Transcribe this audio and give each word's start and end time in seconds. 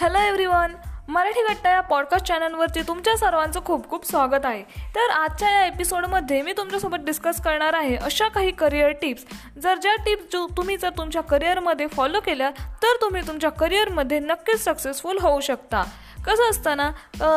Hello 0.00 0.18
everyone 0.18 0.74
Marathi 1.08 1.42
Gatta 1.42 1.70
या 1.70 1.80
podcast 1.80 2.26
चॅनलवरती 2.26 2.82
तुमच्या 2.88 3.16
सर्वांचं 3.16 3.60
खूप 3.64 3.88
खूप 3.90 4.06
स्वागत 4.06 4.44
आहे. 4.44 4.62
तर 4.94 5.10
आजच्या 5.10 5.50
या 5.50 5.64
एपिसोडमध्ये 5.66 6.40
मी 6.42 6.52
तुमच्यासोबत 6.56 7.04
डिस्कस 7.04 7.40
करणार 7.40 7.74
आहे 7.74 7.96
अशा 7.96 8.28
काही 8.28 8.50
करिअर 8.50 8.92
टिप्स 8.92 9.24
जर 9.62 9.78
ज्या 9.78 9.94
टिप्स 9.96 10.32
जो 10.32 10.46
तुम्ही 10.56 10.76
जर 10.76 10.90
तुमच्या 10.90 11.22
करिअरमध्ये 11.22 11.86
फॉलो 11.86 12.20
केल्या 12.20 12.50
तर 12.82 12.96
तुम्ही 13.00 13.22
तुमच्या 13.28 13.50
करिअरमध्ये 13.50 14.18
नक्कीच 14.18 14.64
सक्सेसफुल 14.64 15.18
होऊ 15.18 15.40
शकता. 15.40 15.84
कसं 16.26 16.50
असतं 16.50 16.76
ना 16.76 16.90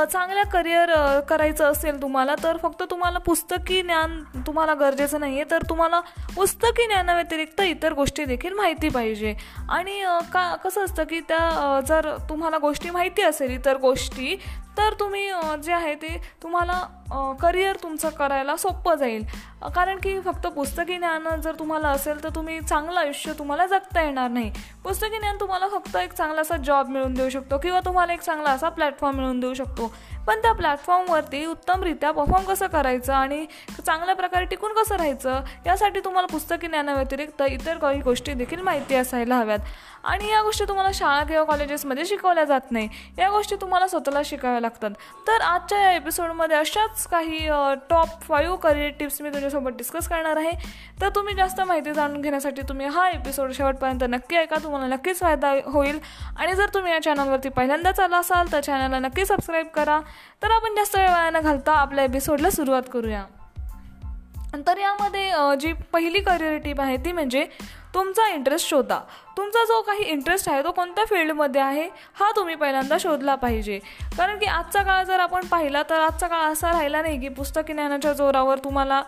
चांगल्या 0.06 0.44
करिअर 0.44 0.90
करायचं 1.20 1.66
असेल 1.66 2.02
तुम्हाला 2.02 2.36
तर 2.44 2.58
फक्त 2.58 2.84
तुम्हाला 2.92 3.20
पुस्तकी 3.20 3.82
ज्ञान 3.82 4.20
तुम्हाला 4.48 4.74
गरजेचं 4.74 5.20
नाही 5.20 5.40
आहे 5.40 5.50
तर 5.52 5.64
तुम्हाला 5.70 6.00
पुस्तकी 6.36 6.88
ज्ञानाव्यतिरिक्त 6.88 7.62
इतर 7.62 7.94
गोष्टी 7.94 8.26
देखील 8.26 8.54
माहिती 8.54 8.90
पाहिजे. 8.90 9.34
आणि 9.70 10.02
का 10.34 10.54
कसं 10.64 10.86
असतं 10.86 11.04
की 11.04 11.20
त्या 11.20 11.80
जर 11.88 12.16
तुम्हाला 12.30 12.58
गोष्टी 12.58 12.90
माहिती 12.90 13.22
असेल 13.22 13.52
इतर 13.52 13.78
गोष्टी 13.78 14.36
तर 14.78 14.94
तुम्ही 15.00 15.30
जे 15.64 15.72
आहे 15.74 15.94
ते 15.96 16.18
तुम्हाला 16.44 16.82
करिअर 17.42 17.76
तुमचं 17.84 18.10
करायला 18.10 18.56
सोपं 18.58 18.96
जाईल. 18.96 19.24
कारण 19.76 20.00
की 20.04 20.20
फक्त 20.22 20.48
पुस्तकी 20.56 20.98
ज्ञान 20.98 21.42
जर 21.42 21.56
तुम्हाला 21.60 21.90
असेल 21.90 22.24
तर 22.24 22.30
तुम्ही 22.36 22.60
चांगलं 22.62 23.00
आयुष्य 23.00 23.34
तुम्हाला 23.40 23.66
जगता 23.68 24.02
येणार 24.02 24.30
नाही. 24.30 24.52
पुस्तकी 24.84 25.20
ज्ञान 25.20 25.38
तुम्हाला 25.40 25.68
फक्त 25.70 25.96
एक 25.98 26.14
चांगला 26.14 26.42
असा 26.42 26.58
जॉब 26.58 26.90
मिळून 26.90 27.14
देऊ 27.14 27.30
शकतो 27.30 27.58
किंवा 27.58 27.80
तुम्हाला 27.86 28.14
एक 28.14 28.22
चांगला 28.22 28.50
असा 28.50 28.70
प्लॅटफॉर्म 28.70 29.18
मिळून 29.18 29.40
देऊ 29.40 29.54
शकतो. 29.54 29.94
पण 30.28 30.42
त्या 30.42 30.52
प्लॅटफॉर्मवरती 30.54 31.46
उत्तमरित्या 31.46 32.12
परफॉर्म 32.12 32.46
कसं 32.46 32.68
करायचं 32.68 33.14
आणि 33.14 33.46
चांगल्या 33.86 34.16
प्रकारे 34.16 34.46
टिकून 34.46 34.74
कसं 34.74 34.96
राहायचं 34.96 35.42
यासाठी 35.66 36.00
तुम्हाला 36.00 36.28
पुस्तकी 36.28 36.68
ज्ञानाव्यतिरिक्त 36.68 37.42
इतर 37.50 37.78
काही 37.78 38.02
गोष्टी 38.02 38.34
देखील 38.34 38.62
माहिती 38.62 38.96
असायला 38.96 39.36
हव्यात. 39.36 39.60
आणि 40.04 40.32
या 40.32 40.42
गोष्टी 40.42 40.66
तुम्हाला 40.68 40.90
शाळा 40.94 41.24
किंवा 41.24 41.44
कॉलेजेसमध्ये 41.44 42.06
शिकवल्या 42.06 42.44
जात 42.44 42.72
नाही. 42.72 42.90
या 43.18 43.30
गोष्टी 43.30 43.56
तुम्हाला 43.56 43.88
स्वतःला 43.88 44.22
शिकाव्या 44.26 44.62
लागतात. 44.62 44.90
तर 45.28 45.42
आजच्या 45.42 45.80
या 45.80 45.92
एपिसोडमध्ये 45.92 46.58
अशाच 46.58 47.08
काही 47.08 47.48
टॉप 47.90 48.22
फाईव्ह 48.22 48.56
करिअर 48.56 48.90
टिप्स 49.00 49.22
मी 49.22 49.30
तुझ्यासोबत 49.30 49.72
डिस्कस 49.72 50.08
करणार 50.08 50.38
आहे. 50.38 50.52
तर 51.02 51.10
तुम्ही 51.10 51.36
जास्त 51.36 51.62
माहिती 51.62 51.94
जाणून 51.94 52.22
घेण्यासाठी 52.22 52.62
तुम्ही 52.62 52.86
हा 52.86 53.10
एपिसोड 53.10 53.52
शेवटपर्यंत 53.52 54.04
नक्की 54.10 54.36
ऐका. 54.36 54.56
तुम्हाला 54.64 54.88
नक्कीच 54.88 55.20
फायदा 55.20 55.54
होईल. 55.66 56.00
आणि 56.38 56.54
जर 56.54 56.70
तुम्ही 56.74 56.94
या 56.94 57.02
चॅनलवरती 57.04 57.50
पहिल्यांदाच 57.50 58.00
आला 58.00 58.18
असाल 58.18 58.52
तर 58.52 58.60
चॅनलला 58.60 59.00
नक्की 59.00 59.26
सबस्क्राईब 59.26 59.68
करा. 59.68 60.00
तर 60.44 60.52
आपण 60.52 60.76
जास्त 60.76 60.96
वेळ 60.96 61.30
न 61.30 61.40
घालता 61.40 61.72
आपल्या 61.72 62.04
एपिसोडला 62.04 62.50
सुरुवात 62.50 62.84
करूया. 62.94 63.26
तर 64.68 64.78
यामध्ये 64.78 65.32
जी 65.62 65.74
पहिली 65.74 66.20
करिअर 66.20 66.58
टीप 66.58 66.82
आहे 66.82 66.98
ती 66.98 67.12
म्हणजे 67.12 67.46
तुमचा 67.94 68.28
इंटरेस्ट 68.34 68.70
शोधा. 68.70 69.00
तुमचा 69.38 69.64
जो 69.66 69.82
काही 69.82 70.04
इंटरेस्ट 70.04 70.50
आहे 70.50 70.64
तो 70.64 70.72
कोणत्या 70.72 71.04
फील्डमध्ये 71.10 71.62
आहे 71.62 71.88
हा 72.16 72.30
तुम्ही 72.36 72.56
पहिल्यांदा 72.56 72.98
शोधला 73.00 73.36
पाहिजे. 73.36 73.78
कारण 74.18 74.38
की 74.40 74.46
आजचा 74.46 74.82
काळ 74.84 75.04
जर 75.04 75.20
आपण 75.20 75.46
पाहिला 75.52 75.82
तर 75.90 76.00
आजचा 76.00 76.28
काळ 76.28 76.52
असा 76.52 76.72
राहिला 76.72 77.02
नाही 77.02 77.20
की 77.20 77.30
पुस्तकी 77.30 77.74
ज्ञानाच्या 77.74 78.12
जोरावर 78.14 78.60
तुम्हाला 78.64 79.02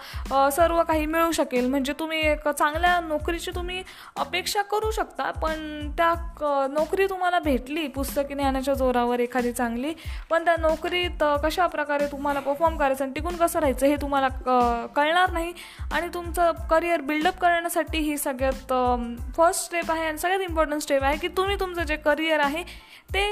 सर्व 0.52 0.82
काही 0.84 1.06
मिळू 1.06 1.32
शकेल. 1.32 1.68
म्हणजे 1.70 1.94
तुम्ही 2.00 2.20
एक 2.22 2.48
चांगल्या 2.48 3.00
नोकरीची 3.00 3.52
तुम्ही 3.56 3.82
अपेक्षा 4.18 4.62
करू 4.72 4.92
शकता 4.92 5.30
पण 5.42 5.90
त्या 5.98 6.14
नोकरी 6.72 7.08
तुम्हाला 7.10 7.40
भेटली 7.40 7.88
पुस्तकी 7.96 8.34
ज्ञानाच्या 8.34 8.74
जोरावर 8.74 9.20
एखादी 9.20 9.52
चांगली 9.52 9.94
पण 10.30 10.46
त्या 10.46 10.56
नोकरीत 10.60 11.24
कशा 11.44 11.68
प्रकारे 11.68 12.08
तुम्हाला 12.12 12.40
परफॉर्म 12.40 12.78
करायचं 12.78 13.04
आणि 13.04 13.14
टिकून 13.14 13.36
कसं 13.38 13.60
राहायचं 13.60 13.86
हे 13.86 13.96
तुम्हाला 14.02 14.28
कळणार 14.96 15.32
नाही. 15.32 15.54
आणि 15.92 16.08
तुमचं 16.14 16.52
करिअर 16.70 17.02
बिल्डअप 17.02 17.40
करण्यासाठी 17.42 18.00
ही 18.00 18.18
सगळ्यात 18.18 18.74
फर्स्ट 19.38 19.66
स्टेप 19.66 19.92
आहे 19.92 20.14
आणि 20.16 20.22
सगळ्यात 20.22 20.42
इम्पॉर्टंट 20.42 20.82
स्टेप 20.82 21.04
आहे 21.04 21.18
की 21.18 21.28
तुम्ही 21.38 21.56
तुमचं 21.60 21.84
जे 21.84 21.96
करिअर 21.96 22.40
आहे 22.40 22.64
ते 23.14 23.24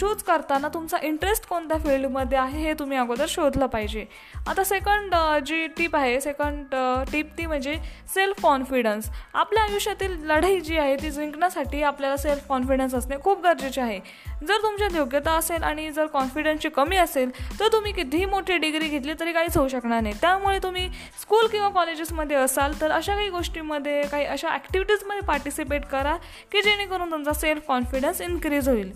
चूज 0.00 0.22
करताना 0.22 0.68
तुमचा 0.74 0.96
इंटरेस्ट 1.02 1.46
कोणत्या 1.48 1.78
फील्डमध्ये 1.78 2.38
आहे 2.38 2.60
हे 2.62 2.72
तुम्ही 2.78 2.98
अगोदर 2.98 3.26
शोधलं 3.28 3.66
पाहिजे. 3.66 4.04
आता 4.48 4.64
सेकंड 4.64 5.14
जी 5.46 5.66
टीप 5.76 5.96
आहे 5.96 6.20
सेकंड 6.20 6.74
टीप 7.12 7.30
ती 7.38 7.46
म्हणजे 7.46 7.74
सेल्फ 8.14 8.42
कॉन्फिडन्स 8.42 9.10
आपल्या 9.34 9.62
आयुष्यातील 9.62 10.16
लढाई 10.26 10.60
जी 10.60 10.76
आहे 10.78 10.96
ती 11.02 11.10
जिंकण्यासाठी 11.10 11.82
आपल्याला 11.82 12.16
सेल्फ 12.16 12.46
कॉन्फिडन्स 12.48 12.94
असणे 12.94 13.16
खूप 13.24 13.42
गरजेचे 13.44 13.80
आहे. 13.80 14.00
जर 14.42 14.62
तुमच्यात 14.62 14.96
योग्यता 14.96 15.32
असेल 15.32 15.62
आणि 15.62 15.90
जर 15.90 16.06
कॉन्फिडन्सची 16.06 16.68
कमी 16.68 16.96
असेल 16.96 17.30
तर 17.60 17.68
तुम्ही 17.72 17.92
कितीही 17.92 18.24
मोठी 18.24 18.56
डिग्री 18.58 18.88
घेतली 18.88 19.12
तरी 19.20 19.32
काहीच 19.32 19.56
होऊ 19.56 19.68
शकणार 19.68 20.00
नाही. 20.00 20.14
त्यामुळे 20.20 20.58
तुम्ही 20.62 20.88
स्कूल 21.20 21.46
किंवा 21.52 21.68
कॉलेजेसमध्ये 21.68 22.36
असाल 22.36 22.80
तर 22.80 22.90
अशा 22.90 23.14
काही 23.14 23.28
गोष्टीमध्ये 23.30 24.02
काही 24.02 24.24
अशा 24.24 24.48
ॲक्टिव्हिटीजमध्ये 24.48 25.22
पार्टिसिपेट 25.26 25.86
करा 25.86 26.16
की 26.52 26.62
जेणेकरून 26.62 27.10
तुमचा 27.10 27.32
सेल्फ 27.32 27.66
कॉन्फिडन्स 27.68 28.20
इन्क्रीज 28.20 28.68
होईल. 28.68 28.92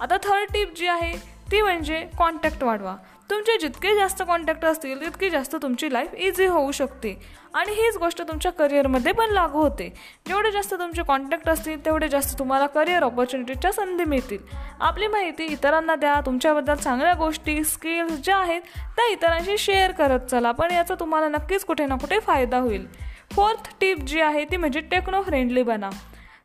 आता 0.00 0.16
थर्ड 0.24 0.52
टिप 0.52 0.74
जी 0.76 0.86
आहे 0.86 1.12
ती 1.52 1.60
म्हणजे 1.62 2.06
कॉन्टॅक्ट 2.18 2.62
वाढवा. 2.64 2.96
तुमचे 3.30 3.58
जितके 3.60 3.94
जास्त 3.94 4.22
कॉन्टॅक्ट 4.22 4.64
असतील 4.64 5.00
तितकी 5.00 5.30
जास्त 5.30 5.56
तुमची 5.62 5.92
लाईफ 5.92 6.14
इझी 6.14 6.46
होऊ 6.46 6.72
शकते. 6.72 7.22
आणि 7.54 7.72
हीच 7.72 7.96
गोष्ट 7.96 8.22
तुमच्या 8.22 8.52
करिअरमध्ये 8.52 9.12
पण 9.12 9.30
लागू 9.30 9.58
होते. 9.58 9.94
जेवढे 10.26 10.50
जास्त 10.50 10.74
तुमचे 10.74 11.02
कॉन्टॅक्ट 11.02 11.48
असतील 11.48 11.84
तेवढे 11.84 12.08
जास्त 12.08 12.38
तुम्हाला 12.38 12.66
करिअर 12.66 13.02
ऑपॉर्च्युनिटीच्या 13.02 13.72
संधी 13.72 14.04
मिळतील. 14.04 14.38
आपली 14.80 15.06
माहिती 15.06 15.44
इतरांना 15.44 15.94
द्या 15.94 16.20
तुमच्याबद्दल 16.26 16.74
चांगल्या 16.74 17.14
गोष्टी 17.14 17.64
स्किल्स 17.64 18.12
ज्या 18.12 18.36
आहेत 18.36 18.60
त्या 18.96 19.12
इतरांशी 19.12 19.58
शेअर 19.58 19.92
करत 19.92 20.20
चला. 20.20 20.52
पण 20.52 20.70
याचा 20.70 20.94
तुम्हाला 20.94 21.28
नक्कीच 21.28 21.64
कुठे 21.64 21.86
ना 21.86 21.96
कुठे 21.96 22.18
फायदा 22.18 22.58
होईल. 22.58 22.86
फोर्थ 23.32 23.74
टिप 23.80 23.98
जी 23.98 24.20
आहे 24.20 24.44
ती 24.44 24.56
म्हणजे 24.56 24.80
टेक्नो 24.80 25.22
फ्रेंडली 25.22 25.62
बना. 25.62 25.90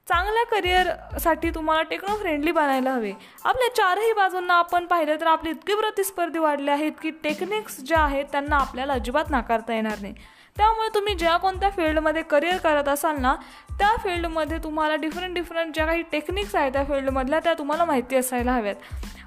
चांगल्या 0.10 0.44
करिअरसाठी 0.46 1.50
तुम्हाला 1.50 1.82
टेक्नो 1.90 2.16
फ्रेंडली 2.18 2.52
बनायला 2.52 2.92
हवे. 2.92 3.12
आपल्या 3.44 3.68
चारही 3.76 4.14
बाजूंना 4.14 4.54
आपण 4.54 4.86
पाहिलं 4.86 5.16
तर 5.22 5.28
आपली 5.28 5.50
इतकी 5.50 5.76
प्रतिस्पर्धी 5.76 6.40
वाढले 6.40 6.72
आहेत 6.72 6.92
की 7.02 7.10
टेक्निक्स 7.24 7.80
ज्या 7.80 8.00
आहेत 8.00 8.26
त्यांना 8.32 8.56
आपल्याला 8.56 8.94
अजिबात 8.94 9.30
नाकारता 9.30 9.74
येणार 9.74 10.00
नाही. 10.02 10.14
त्यामुळे 10.58 10.88
तुम्ही 10.96 11.14
ज्या 11.14 11.36
कोणत्या 11.38 11.70
फील्डमध्ये 11.70 12.22
करिअर 12.22 12.58
करत 12.58 12.88
असाल 12.88 13.20
ना 13.20 13.36
त्या 13.80 13.96
फील्डमध्ये 14.04 14.58
तुम्हाला 14.58 14.96
डिफरंट 14.96 15.36
डिफरंट 15.36 15.74
ज्या 15.74 15.86
काही 15.86 16.04
टेक्निक्स 16.12 16.56
आहेत 16.56 16.72
त्या 16.72 16.84
फील्डमधल्या 16.84 17.40
त्या 17.40 17.54
तुम्हाला 17.54 17.86
माहिती 17.86 18.16
असायला 18.16 18.52
हव्यात. 18.52 18.76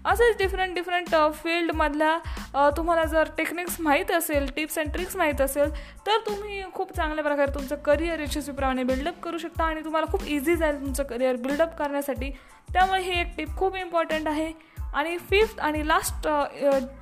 असेच 0.05 0.37
डिफरंट 0.39 0.75
डिफरंट 0.75 1.15
फील्डमधल्या 1.35 2.71
तुम्हाला 2.77 3.05
जर 3.05 3.29
टेक्निक्स 3.37 3.77
माहीत 3.81 4.11
असेल 4.11 4.47
टिप्स 4.57 4.79
अँड 4.79 4.93
ट्रिक्स 4.93 5.17
माहीत 5.17 5.41
असेल 5.41 5.71
तर 6.07 6.19
तुम्ही 6.27 6.63
खूप 6.75 6.93
चांगल्या 6.97 7.25
प्रकारे 7.25 7.55
तुमचं 7.55 7.77
करिअर 7.85 8.21
यशस्वीप्रमाणे 8.21 8.83
बिल्डअप 8.85 9.21
करू 9.23 9.39
शकता 9.39 9.65
आणि 9.65 9.85
तुम्हाला 9.85 10.11
खूप 10.13 10.25
इझी 10.27 10.57
जाईल 10.57 10.81
तुमचं 10.81 11.03
करिअर 11.03 11.37
बिल्डअप 11.37 11.77
करण्यासाठी. 11.79 12.31
त्यामुळे 12.69 13.01
ही 13.03 13.21
एक 13.21 13.37
टिप 13.37 13.57
खूप 13.57 13.77
इम्पॉर्टंट 13.77 14.29
आहे. 14.29 14.53
आणि 14.93 15.17
फिफ्थ 15.31 15.61
आणि 15.61 15.87
लास्ट 15.89 16.29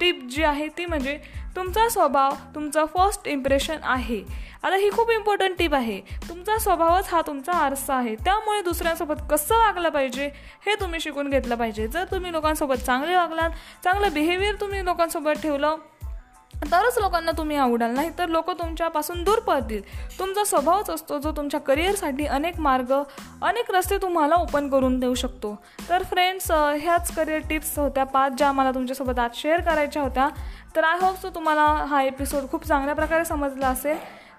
टिप 0.01 0.23
जी 0.31 0.43
आहे 0.45 0.69
ती 0.79 0.87
म्हणजे 0.87 1.19
तुमचा 1.57 1.89
स्वभाव 1.89 2.35
तुमचं 2.55 2.85
फर्स्ट 2.87 3.29
इम्प्रेशन 3.29 3.77
आहे. 3.83 4.23
आता 4.65 4.77
ही 4.77 4.91
खूप 4.91 5.11
इम्पॉर्टंट 5.11 5.57
टिप 5.59 5.75
आहे. 5.75 6.01
तुमचा 6.29 6.59
स्वभावच 6.59 7.09
हा 7.13 7.21
तुमचा 7.27 7.53
आरसा 7.53 7.95
आहे. 7.95 8.15
त्यामुळे 8.25 8.61
दुसऱ्यांसोबत 8.63 9.23
कसं 9.31 9.59
वागलं 9.59 9.89
पाहिजे 9.89 10.31
हे 10.67 10.75
तुम्ही 10.81 11.01
शिकून 11.01 11.31
घेतलं 11.31 11.55
पाहिजे. 11.55 11.87
जर 11.87 12.05
तुम्ही 12.11 12.33
लोकांसोबत 12.33 12.85
चांगले 12.87 13.15
वागलात 13.17 13.51
चांगलं 13.85 14.13
बिहेवियर 14.15 14.61
तुम्ही 14.61 14.85
लोकांसोबत 14.85 15.43
ठेवलं 15.43 15.77
तरच 16.63 16.99
लोकांना 16.99 17.33
तुम्ही 17.39 17.57
आवडाल 17.57 17.91
नाही 17.91 18.11
तर 18.19 18.29
लोक 18.29 18.51
तुमच्यापासून 18.51 19.23
दूर 19.25 19.39
पडतील. 19.41 19.83
तुमचा 20.19 20.45
स्वभावच 20.45 20.91
असतो 20.91 21.19
जो 21.19 21.33
तुमच्या 21.37 21.61
करिअरसाठी 21.61 22.27
अनेक 22.27 22.59
मार्ग 22.61 22.93
अनेक 23.43 23.71
रस्ते 23.71 23.99
तुम्हाला 24.03 24.35
ओपन 24.35 24.69
करून 24.71 24.99
देऊ 25.01 25.15
शकतो. 25.15 25.55
तर 25.89 26.03
फ्रेंड्स 26.03 26.51
ह्याच 26.51 27.15
करिअर 27.15 27.41
टिप्स 27.49 27.79
होत्या 27.79 28.05
पाच 28.05 28.33
ज्या 28.33 28.53
मला 28.53 28.71
तुमच्यासोबत 28.71 29.19
आज 29.19 29.37
शेअर 29.37 29.61
करायच्या 29.61 30.03
होत्या. 30.03 30.29
तर 30.77 30.85
आय 30.85 30.99
होप 31.01 31.21
सो 31.23 31.31
तुम्हाला 31.35 31.65
हा 31.89 32.03
एपिसोड 32.03 32.51
खूप 32.51 32.65
चांगल्या 32.65 32.95
प्रकारे 32.95 33.25
समजला 33.25 33.69
असेल. 33.69 33.97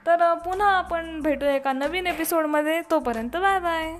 तर 0.07 0.33
पुन्हा 0.45 0.67
आपण 0.67 1.19
भेटूया 1.21 1.55
एका 1.55 1.73
नवीन 1.73 2.07
एपिसोडमध्ये 2.07 2.79
तोपर्यंत 2.91 3.37
बाय 3.37 3.59
बाय 3.59 3.93